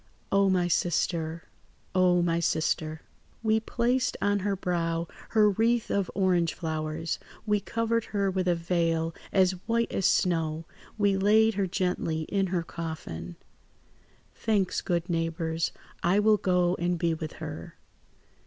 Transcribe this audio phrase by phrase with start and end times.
[0.31, 1.43] "Oh, my sister!
[1.93, 3.03] Oh, my sister!
[3.43, 9.13] "We placed on her brow her wreath of orangeflowers, we covered her with a veil
[9.31, 10.65] as white as snow;
[10.97, 13.35] we laid her gently in her coffin.
[14.33, 15.71] "Thanks, good neighbours.
[16.01, 17.75] I will go and be with her.